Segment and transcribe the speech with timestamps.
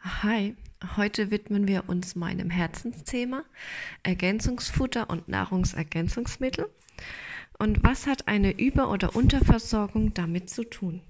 [0.00, 0.54] Hi,
[0.96, 3.42] heute widmen wir uns meinem Herzensthema
[4.04, 6.68] Ergänzungsfutter und Nahrungsergänzungsmittel.
[7.58, 11.02] Und was hat eine Über- oder Unterversorgung damit zu tun?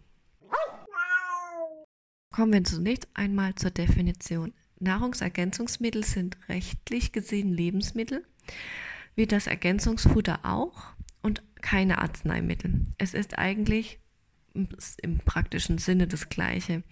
[2.35, 4.55] Kommen wir zunächst einmal zur Definition.
[4.81, 8.25] Nahrungsergänzungsmittel sind rechtlich gesehen Lebensmittel,
[9.17, 12.87] wie das Ergänzungsfutter auch, und keine Arzneimittel.
[12.97, 13.99] Es ist eigentlich
[15.03, 16.83] im praktischen Sinne das Gleiche.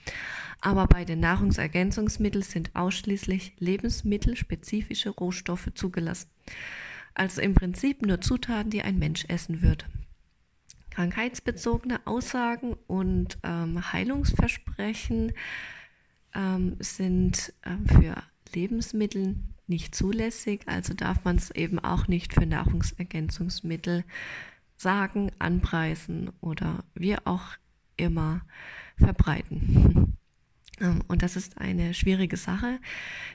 [0.61, 6.29] Aber bei den Nahrungsergänzungsmitteln sind ausschließlich lebensmittelspezifische Rohstoffe zugelassen.
[7.15, 9.87] Also im Prinzip nur Zutaten, die ein Mensch essen würde.
[10.91, 15.33] Krankheitsbezogene Aussagen und ähm, Heilungsversprechen
[16.35, 18.23] ähm, sind ähm, für
[18.55, 24.05] Lebensmittel nicht zulässig, also darf man es eben auch nicht für Nahrungsergänzungsmittel
[24.77, 27.45] sagen, anpreisen oder wie auch
[27.97, 28.43] immer
[28.97, 30.13] verbreiten.
[30.79, 32.79] Ähm, und das ist eine schwierige Sache,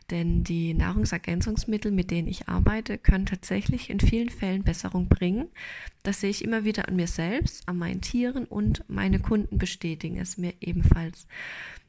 [0.09, 5.49] denn die Nahrungsergänzungsmittel, mit denen ich arbeite, können tatsächlich in vielen Fällen Besserung bringen.
[6.03, 10.19] Das sehe ich immer wieder an mir selbst, an meinen Tieren und meine Kunden bestätigen
[10.19, 11.27] es mir ebenfalls.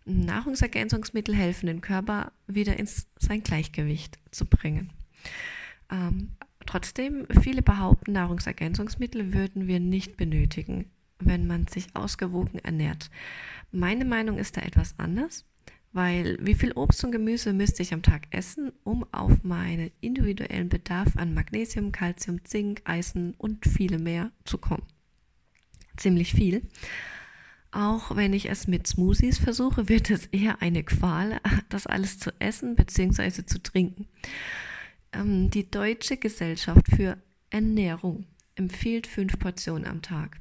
[0.04, 4.90] Nahrungsergänzungsmittel helfen, den Körper wieder ins sein Gleichgewicht zu bringen.
[6.66, 13.10] Trotzdem, viele behaupten, Nahrungsergänzungsmittel würden wir nicht benötigen, wenn man sich ausgewogen ernährt.
[13.70, 15.44] Meine Meinung ist da etwas anders,
[15.92, 20.68] weil wie viel Obst und Gemüse müsste ich am Tag essen, um auf meinen individuellen
[20.68, 24.84] Bedarf an Magnesium, Calcium, Zink, Eisen und viele mehr zu kommen?
[25.96, 26.62] Ziemlich viel.
[27.70, 32.30] Auch wenn ich es mit Smoothies versuche, wird es eher eine Qual, das alles zu
[32.38, 33.44] essen bzw.
[33.44, 34.06] zu trinken.
[35.12, 37.18] Ähm, die Deutsche Gesellschaft für
[37.50, 40.40] Ernährung empfiehlt fünf Portionen am Tag.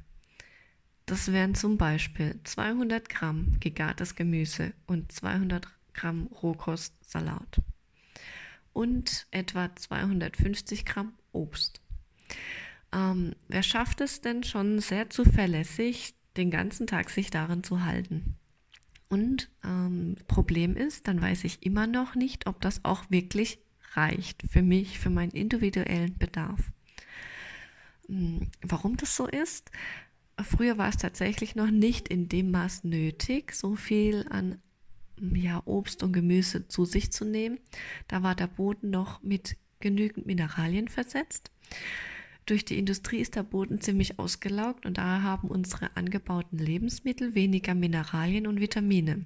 [1.06, 7.60] Das wären zum Beispiel 200 Gramm gegartes Gemüse und 200 Gramm Rohkostsalat
[8.72, 11.80] und etwa 250 Gramm Obst.
[12.92, 18.36] Ähm, wer schafft es denn schon sehr zuverlässig, den ganzen Tag sich daran zu halten?
[19.08, 23.58] Und ähm, Problem ist, dann weiß ich immer noch nicht, ob das auch wirklich
[23.94, 26.72] reicht für mich, für meinen individuellen Bedarf.
[28.06, 29.70] Hm, warum das so ist?
[30.40, 34.58] Früher war es tatsächlich noch nicht in dem Maß nötig, so viel an
[35.34, 37.58] ja, Obst und Gemüse zu sich zu nehmen.
[38.08, 41.50] Da war der Boden noch mit genügend Mineralien versetzt.
[42.46, 47.74] Durch die Industrie ist der Boden ziemlich ausgelaugt und daher haben unsere angebauten Lebensmittel weniger
[47.74, 49.24] Mineralien und Vitamine.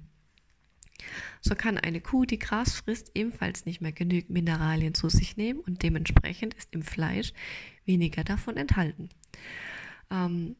[1.41, 5.59] So kann eine Kuh, die Gras frisst, ebenfalls nicht mehr genügend Mineralien zu sich nehmen
[5.59, 7.33] und dementsprechend ist im Fleisch
[7.85, 9.09] weniger davon enthalten.
[10.09, 10.55] Ähm,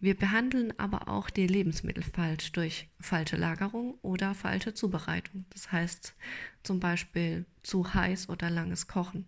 [0.00, 5.44] wir behandeln aber auch die Lebensmittel falsch durch falsche Lagerung oder falsche Zubereitung.
[5.50, 6.14] Das heißt
[6.62, 9.26] zum Beispiel zu heiß oder langes Kochen.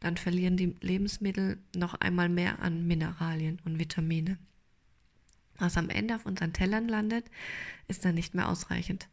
[0.00, 4.38] Dann verlieren die Lebensmittel noch einmal mehr an Mineralien und Vitamine.
[5.56, 7.26] Was am Ende auf unseren Tellern landet,
[7.86, 9.08] ist dann nicht mehr ausreichend.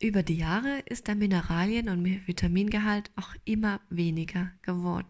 [0.00, 5.06] Über die Jahre ist der Mineralien- und Vitamingehalt auch immer weniger geworden.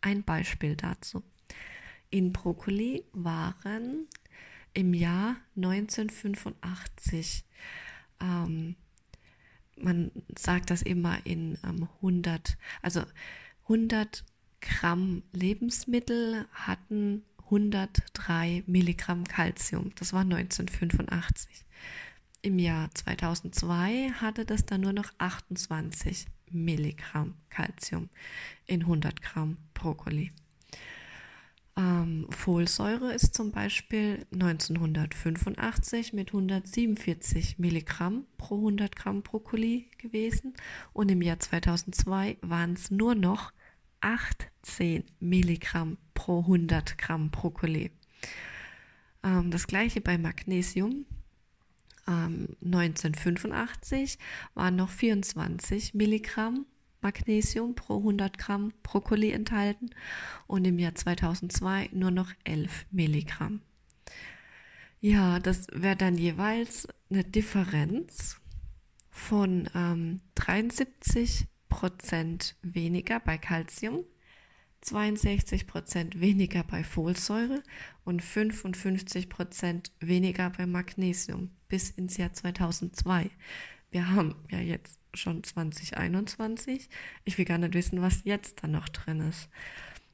[0.00, 1.22] Ein Beispiel dazu.
[2.10, 4.06] In Brokkoli waren
[4.72, 7.44] im Jahr 1985,
[8.20, 8.76] ähm,
[9.76, 13.02] man sagt das immer in ähm, 100, also
[13.64, 14.24] 100
[14.60, 19.92] Gramm Lebensmittel hatten 103 Milligramm Calcium.
[19.96, 21.64] Das war 1985.
[22.40, 28.08] Im Jahr 2002 hatte das dann nur noch 28 Milligramm Calcium
[28.66, 30.30] in 100 Gramm Brokkoli.
[31.76, 40.54] Ähm, Folsäure ist zum Beispiel 1985 mit 147 Milligramm pro 100 Gramm Brokkoli gewesen
[40.92, 43.52] und im Jahr 2002 waren es nur noch
[44.00, 47.90] 18 Milligramm pro 100 Gramm Brokkoli.
[49.22, 51.04] Ähm, das gleiche bei Magnesium
[52.08, 54.18] 1985 ähm,
[54.54, 56.66] waren noch 24 Milligramm
[57.00, 59.90] Magnesium pro 100 Gramm Brokkoli enthalten
[60.46, 63.60] und im Jahr 2002 nur noch 11 Milligramm.
[65.00, 68.40] Ja, das wäre dann jeweils eine Differenz
[69.10, 74.04] von ähm, 73 Prozent weniger bei Calcium
[74.80, 77.62] 62 Prozent weniger bei Folsäure
[78.04, 83.30] und 55 Prozent weniger bei Magnesium bis ins Jahr 2002.
[83.90, 86.88] Wir haben ja jetzt schon 2021.
[87.24, 89.48] Ich will gar nicht wissen, was jetzt da noch drin ist.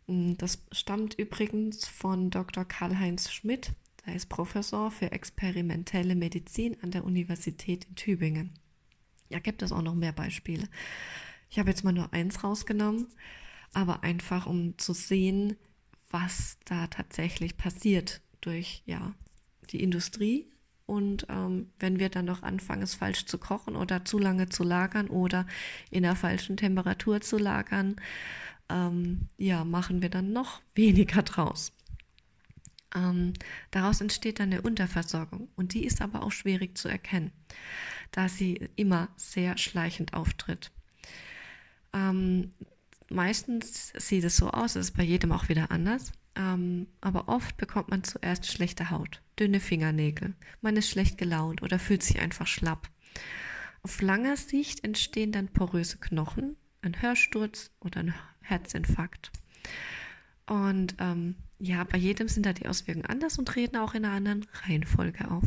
[0.06, 2.64] Mm, das stammt übrigens von Dr.
[2.64, 3.72] Karl-Heinz Schmidt.
[4.06, 8.52] Er ist Professor für experimentelle Medizin an der Universität in Tübingen.
[9.31, 10.69] Ja, gibt es auch noch mehr Beispiele.
[11.50, 13.06] Ich habe jetzt mal nur eins rausgenommen,
[13.75, 15.56] aber einfach um zu sehen,
[16.11, 19.15] was da tatsächlich passiert durch ja
[19.71, 20.49] die Industrie
[20.87, 24.65] und ähm, wenn wir dann noch anfangen, es falsch zu kochen oder zu lange zu
[24.65, 25.47] lagern oder
[25.91, 27.97] in der falschen Temperatur zu lagern,
[28.69, 31.73] ähm, ja, machen wir dann noch weniger draus.
[32.94, 33.32] Ähm,
[33.71, 37.32] daraus entsteht dann eine Unterversorgung und die ist aber auch schwierig zu erkennen,
[38.12, 40.71] da sie immer sehr schleichend auftritt.
[43.14, 46.11] Meistens sieht es so aus, es ist bei jedem auch wieder anders.
[46.34, 51.78] Ähm, aber oft bekommt man zuerst schlechte Haut, dünne Fingernägel, man ist schlecht gelaunt oder
[51.78, 52.88] fühlt sich einfach schlapp.
[53.84, 59.31] Auf langer Sicht entstehen dann poröse Knochen, ein Hörsturz oder ein Herzinfarkt.
[60.46, 64.16] Und ähm, ja, bei jedem sind da die Auswirkungen anders und treten auch in einer
[64.16, 65.44] anderen Reihenfolge auf.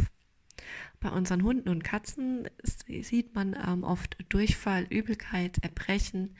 [1.00, 6.36] Bei unseren Hunden und Katzen sieht man ähm, oft Durchfall, Übelkeit, Erbrechen,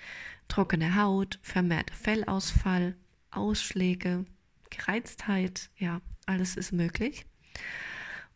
[0.48, 2.96] trockene Haut, vermehrter Fellausfall,
[3.30, 4.26] Ausschläge,
[4.70, 7.26] Gereiztheit, ja, alles ist möglich.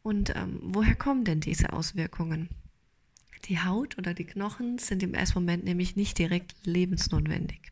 [0.03, 2.49] Und ähm, woher kommen denn diese Auswirkungen?
[3.45, 7.71] Die Haut oder die Knochen sind im ersten Moment nämlich nicht direkt lebensnotwendig.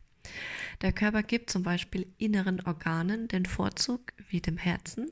[0.82, 5.12] Der Körper gibt zum Beispiel inneren Organen den Vorzug wie dem Herzen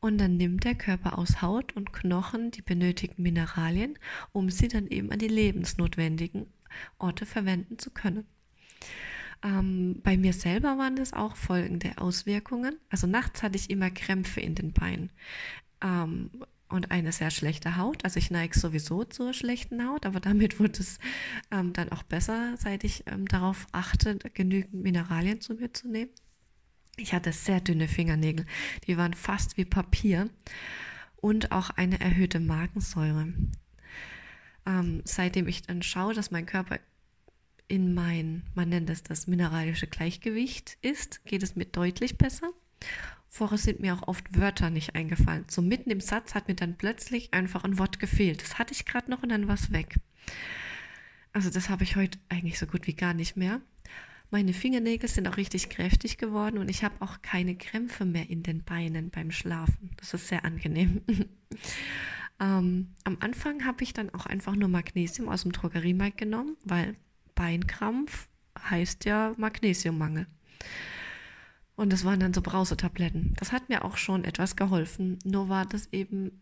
[0.00, 3.98] und dann nimmt der Körper aus Haut und Knochen die benötigten Mineralien,
[4.32, 6.46] um sie dann eben an die lebensnotwendigen
[6.98, 8.26] Orte verwenden zu können.
[9.42, 12.76] Ähm, bei mir selber waren das auch folgende Auswirkungen.
[12.90, 15.10] Also nachts hatte ich immer Krämpfe in den Beinen
[15.82, 16.30] ähm,
[16.72, 18.04] und eine sehr schlechte Haut.
[18.04, 20.98] Also ich neige sowieso zur schlechten Haut, aber damit wurde es
[21.50, 26.10] ähm, dann auch besser, seit ich ähm, darauf achte, genügend Mineralien zu mir zu nehmen.
[26.96, 28.46] Ich hatte sehr dünne Fingernägel,
[28.86, 30.28] die waren fast wie Papier
[31.16, 33.32] und auch eine erhöhte Magensäure.
[34.66, 36.78] Ähm, seitdem ich dann schaue, dass mein Körper
[37.68, 42.50] in mein, man nennt es das mineralische Gleichgewicht ist, geht es mir deutlich besser.
[43.34, 45.46] Vorher sind mir auch oft Wörter nicht eingefallen.
[45.48, 48.42] So mitten im Satz hat mir dann plötzlich einfach ein Wort gefehlt.
[48.42, 49.96] Das hatte ich gerade noch und dann war es weg.
[51.32, 53.62] Also das habe ich heute eigentlich so gut wie gar nicht mehr.
[54.30, 58.42] Meine Fingernägel sind auch richtig kräftig geworden und ich habe auch keine Krämpfe mehr in
[58.42, 59.92] den Beinen beim Schlafen.
[59.96, 61.00] Das ist sehr angenehm.
[62.38, 66.96] ähm, am Anfang habe ich dann auch einfach nur Magnesium aus dem Drogeriemarkt genommen, weil
[67.34, 68.28] Beinkrampf
[68.68, 70.26] heißt ja Magnesiummangel.
[71.82, 73.34] Und das waren dann so Brausetabletten.
[73.40, 75.18] Das hat mir auch schon etwas geholfen.
[75.24, 76.40] Nur war das eben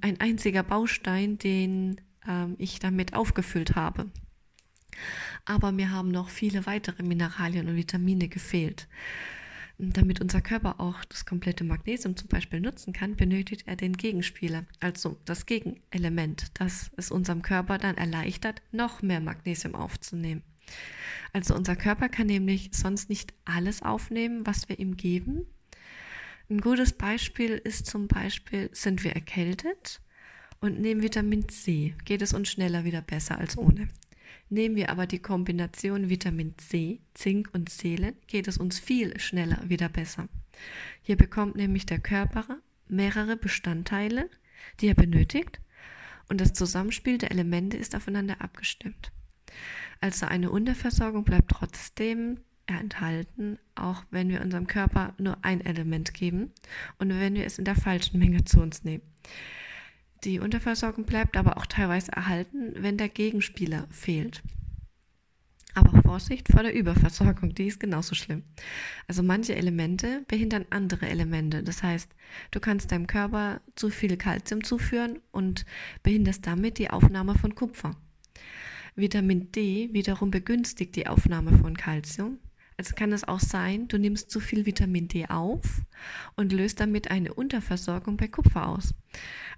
[0.00, 4.10] ein einziger Baustein, den ähm, ich damit aufgefüllt habe.
[5.44, 8.88] Aber mir haben noch viele weitere Mineralien und Vitamine gefehlt.
[9.76, 14.64] Damit unser Körper auch das komplette Magnesium zum Beispiel nutzen kann, benötigt er den Gegenspieler,
[14.80, 20.42] also das Gegenelement, das es unserem Körper dann erleichtert, noch mehr Magnesium aufzunehmen.
[21.32, 25.46] Also unser Körper kann nämlich sonst nicht alles aufnehmen, was wir ihm geben.
[26.50, 30.00] Ein gutes Beispiel ist zum Beispiel, sind wir erkältet
[30.60, 33.88] und nehmen Vitamin C, geht es uns schneller wieder besser als ohne.
[34.50, 39.60] Nehmen wir aber die Kombination Vitamin C, Zink und Selen, geht es uns viel schneller
[39.66, 40.28] wieder besser.
[41.02, 44.30] Hier bekommt nämlich der Körper mehrere Bestandteile,
[44.80, 45.60] die er benötigt,
[46.30, 49.12] und das Zusammenspiel der Elemente ist aufeinander abgestimmt.
[50.00, 56.52] Also eine Unterversorgung bleibt trotzdem enthalten, auch wenn wir unserem Körper nur ein Element geben
[56.98, 59.02] und wenn wir es in der falschen Menge zu uns nehmen.
[60.24, 64.42] Die Unterversorgung bleibt aber auch teilweise erhalten, wenn der Gegenspieler fehlt.
[65.74, 68.42] Aber Vorsicht vor der Überversorgung, die ist genauso schlimm.
[69.06, 71.62] Also manche Elemente behindern andere Elemente.
[71.62, 72.10] Das heißt,
[72.50, 75.64] du kannst deinem Körper zu viel Kalzium zuführen und
[76.02, 77.94] behinderst damit die Aufnahme von Kupfer.
[78.98, 82.38] Vitamin D wiederum begünstigt die Aufnahme von Kalzium
[82.78, 85.82] also kann es auch sein, du nimmst zu viel Vitamin D auf
[86.36, 88.94] und löst damit eine Unterversorgung bei Kupfer aus.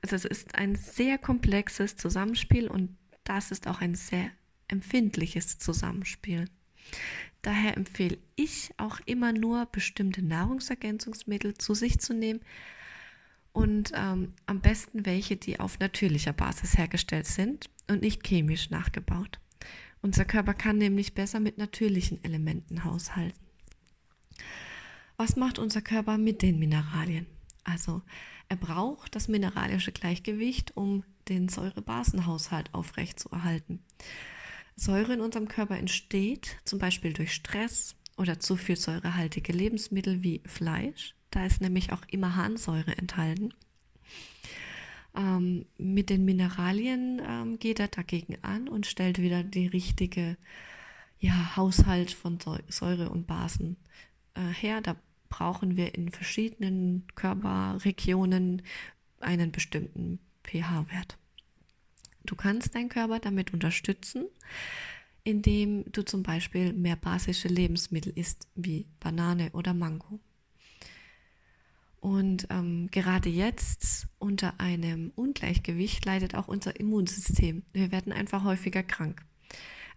[0.00, 4.30] Also es ist ein sehr komplexes Zusammenspiel und das ist auch ein sehr
[4.68, 6.46] empfindliches Zusammenspiel.
[7.42, 12.40] Daher empfehle ich auch immer nur bestimmte Nahrungsergänzungsmittel zu sich zu nehmen
[13.52, 19.38] und ähm, am besten welche, die auf natürlicher Basis hergestellt sind und nicht chemisch nachgebaut.
[20.02, 23.38] Unser Körper kann nämlich besser mit natürlichen Elementen haushalten.
[25.16, 27.26] Was macht unser Körper mit den Mineralien?
[27.64, 28.00] Also
[28.48, 33.84] er braucht das mineralische Gleichgewicht, um den Säurebasenhaushalt aufrechtzuerhalten.
[34.76, 40.42] Säure in unserem Körper entsteht zum Beispiel durch Stress oder zu viel säurehaltige Lebensmittel wie
[40.46, 41.14] Fleisch.
[41.30, 43.52] Da ist nämlich auch immer Harnsäure enthalten.
[45.14, 50.36] Ähm, mit den Mineralien ähm, geht er dagegen an und stellt wieder die richtige
[51.18, 52.38] ja, Haushalt von
[52.68, 53.76] Säure und Basen
[54.34, 54.80] äh, her.
[54.80, 54.96] Da
[55.28, 58.62] brauchen wir in verschiedenen Körperregionen
[59.20, 61.18] einen bestimmten pH-Wert.
[62.24, 64.26] Du kannst deinen Körper damit unterstützen,
[65.24, 70.20] indem du zum Beispiel mehr basische Lebensmittel isst, wie Banane oder Mango.
[72.00, 77.62] Und ähm, gerade jetzt unter einem Ungleichgewicht leidet auch unser Immunsystem.
[77.72, 79.22] Wir werden einfach häufiger krank.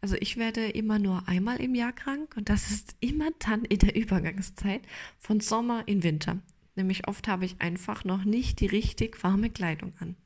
[0.02, 3.80] Also ich werde immer nur einmal im Jahr krank und das ist immer dann in
[3.80, 4.82] der Übergangszeit
[5.18, 6.40] von Sommer in Winter.
[6.76, 10.18] Nämlich oft habe ich einfach noch nicht die richtig warme Kleidung an.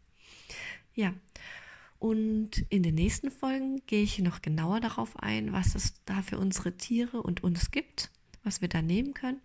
[0.95, 1.13] Ja,
[1.99, 6.39] und in den nächsten Folgen gehe ich noch genauer darauf ein, was es da für
[6.39, 8.09] unsere Tiere und uns gibt,
[8.43, 9.41] was wir da nehmen können.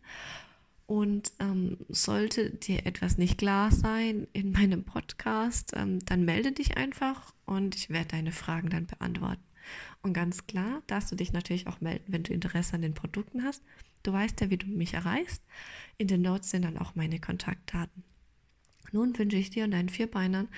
[0.87, 6.77] Und ähm, sollte dir etwas nicht klar sein in meinem Podcast, ähm, dann melde dich
[6.77, 9.43] einfach und ich werde deine Fragen dann beantworten.
[10.03, 13.45] Und ganz klar darfst du dich natürlich auch melden, wenn du Interesse an den Produkten
[13.45, 13.63] hast.
[14.03, 15.43] Du weißt ja, wie du mich erreichst.
[15.99, 18.03] In den Notes sind dann auch meine Kontaktdaten.
[18.91, 20.49] Nun wünsche ich dir und deinen Vierbeinern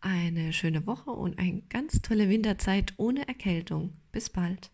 [0.00, 3.92] eine schöne Woche und eine ganz tolle Winterzeit ohne Erkältung.
[4.12, 4.70] Bis bald.